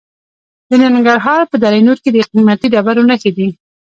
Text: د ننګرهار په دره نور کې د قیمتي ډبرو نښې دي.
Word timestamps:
د 0.69 0.71
ننګرهار 0.83 1.41
په 1.51 1.55
دره 1.63 1.79
نور 1.87 1.97
کې 2.03 2.09
د 2.11 2.17
قیمتي 2.31 2.67
ډبرو 2.73 3.07
نښې 3.09 3.31
دي. 3.37 3.47